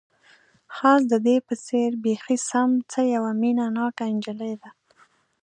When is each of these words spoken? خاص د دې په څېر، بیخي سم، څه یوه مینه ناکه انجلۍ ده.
خاص 0.75 1.01
د 1.11 1.13
دې 1.25 1.37
په 1.47 1.53
څېر، 1.65 1.89
بیخي 2.03 2.37
سم، 2.49 2.69
څه 2.91 2.99
یوه 3.13 3.31
مینه 3.41 3.65
ناکه 3.77 4.03
انجلۍ 4.11 4.53
ده. 4.61 4.69